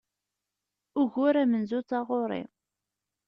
Ugur 1.01 1.35
amenzu 1.43 1.79
d 1.81 1.85
taɣuri. 1.89 2.41